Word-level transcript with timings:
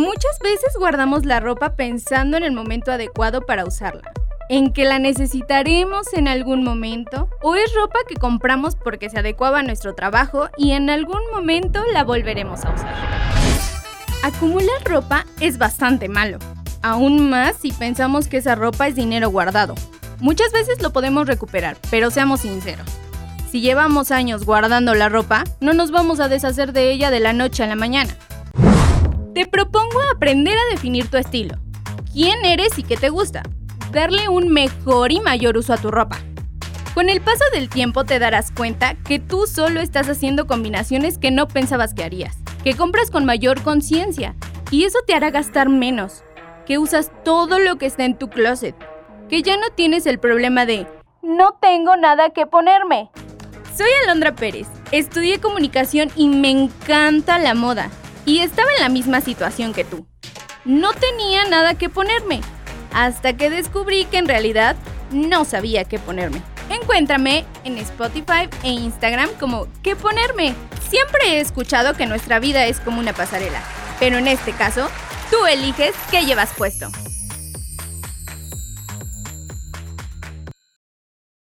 Muchas 0.00 0.38
veces 0.38 0.74
guardamos 0.78 1.26
la 1.26 1.40
ropa 1.40 1.74
pensando 1.74 2.38
en 2.38 2.42
el 2.42 2.52
momento 2.52 2.90
adecuado 2.90 3.42
para 3.42 3.66
usarla, 3.66 4.10
en 4.48 4.72
que 4.72 4.86
la 4.86 4.98
necesitaremos 4.98 6.14
en 6.14 6.26
algún 6.26 6.64
momento, 6.64 7.28
o 7.42 7.54
es 7.54 7.70
ropa 7.74 7.98
que 8.08 8.14
compramos 8.14 8.76
porque 8.76 9.10
se 9.10 9.18
adecuaba 9.18 9.58
a 9.58 9.62
nuestro 9.62 9.94
trabajo 9.94 10.48
y 10.56 10.70
en 10.70 10.88
algún 10.88 11.20
momento 11.30 11.84
la 11.92 12.02
volveremos 12.02 12.64
a 12.64 12.72
usar. 12.72 12.94
Acumular 14.22 14.82
ropa 14.86 15.26
es 15.38 15.58
bastante 15.58 16.08
malo, 16.08 16.38
aún 16.80 17.28
más 17.28 17.56
si 17.56 17.70
pensamos 17.70 18.26
que 18.26 18.38
esa 18.38 18.54
ropa 18.54 18.88
es 18.88 18.94
dinero 18.94 19.28
guardado. 19.28 19.74
Muchas 20.18 20.50
veces 20.50 20.80
lo 20.80 20.94
podemos 20.94 21.26
recuperar, 21.26 21.76
pero 21.90 22.10
seamos 22.10 22.40
sinceros. 22.40 22.88
Si 23.50 23.60
llevamos 23.60 24.12
años 24.12 24.46
guardando 24.46 24.94
la 24.94 25.10
ropa, 25.10 25.44
no 25.60 25.74
nos 25.74 25.90
vamos 25.90 26.20
a 26.20 26.28
deshacer 26.28 26.72
de 26.72 26.90
ella 26.90 27.10
de 27.10 27.20
la 27.20 27.34
noche 27.34 27.64
a 27.64 27.66
la 27.66 27.76
mañana. 27.76 28.16
Te 29.40 29.46
propongo 29.46 29.98
aprender 30.14 30.54
a 30.54 30.70
definir 30.70 31.08
tu 31.08 31.16
estilo. 31.16 31.56
¿Quién 32.12 32.44
eres 32.44 32.78
y 32.78 32.82
qué 32.82 32.98
te 32.98 33.08
gusta? 33.08 33.42
Darle 33.90 34.28
un 34.28 34.50
mejor 34.50 35.12
y 35.12 35.20
mayor 35.20 35.56
uso 35.56 35.72
a 35.72 35.78
tu 35.78 35.90
ropa. 35.90 36.18
Con 36.92 37.08
el 37.08 37.22
paso 37.22 37.44
del 37.54 37.70
tiempo 37.70 38.04
te 38.04 38.18
darás 38.18 38.50
cuenta 38.50 38.96
que 38.96 39.18
tú 39.18 39.46
solo 39.46 39.80
estás 39.80 40.10
haciendo 40.10 40.46
combinaciones 40.46 41.16
que 41.16 41.30
no 41.30 41.48
pensabas 41.48 41.94
que 41.94 42.04
harías, 42.04 42.36
que 42.62 42.74
compras 42.74 43.10
con 43.10 43.24
mayor 43.24 43.62
conciencia 43.62 44.36
y 44.70 44.84
eso 44.84 44.98
te 45.06 45.14
hará 45.14 45.30
gastar 45.30 45.70
menos, 45.70 46.22
que 46.66 46.76
usas 46.76 47.10
todo 47.24 47.58
lo 47.58 47.78
que 47.78 47.86
está 47.86 48.04
en 48.04 48.18
tu 48.18 48.28
closet, 48.28 48.74
que 49.30 49.40
ya 49.40 49.56
no 49.56 49.70
tienes 49.74 50.04
el 50.04 50.18
problema 50.18 50.66
de 50.66 50.86
no 51.22 51.56
tengo 51.62 51.96
nada 51.96 52.28
que 52.28 52.44
ponerme. 52.44 53.10
Soy 53.74 53.88
Alondra 54.04 54.34
Pérez, 54.34 54.66
estudié 54.92 55.40
comunicación 55.40 56.10
y 56.14 56.28
me 56.28 56.50
encanta 56.50 57.38
la 57.38 57.54
moda 57.54 57.90
y 58.30 58.38
estaba 58.38 58.70
en 58.76 58.80
la 58.80 58.88
misma 58.88 59.20
situación 59.20 59.72
que 59.72 59.82
tú. 59.82 60.06
No 60.64 60.92
tenía 60.92 61.46
nada 61.46 61.74
que 61.74 61.88
ponerme, 61.88 62.40
hasta 62.92 63.36
que 63.36 63.50
descubrí 63.50 64.04
que 64.04 64.18
en 64.18 64.28
realidad 64.28 64.76
no 65.10 65.44
sabía 65.44 65.82
qué 65.82 65.98
ponerme. 65.98 66.40
Encuéntrame 66.68 67.44
en 67.64 67.78
Spotify 67.78 68.48
e 68.62 68.70
Instagram 68.70 69.30
como 69.40 69.66
¿Qué 69.82 69.96
ponerme? 69.96 70.54
Siempre 70.88 71.20
he 71.24 71.40
escuchado 71.40 71.94
que 71.94 72.06
nuestra 72.06 72.38
vida 72.38 72.66
es 72.66 72.78
como 72.78 73.00
una 73.00 73.12
pasarela, 73.12 73.62
pero 73.98 74.18
en 74.18 74.28
este 74.28 74.52
caso, 74.52 74.88
tú 75.28 75.44
eliges 75.46 75.92
qué 76.12 76.24
llevas 76.24 76.50
puesto. 76.56 76.88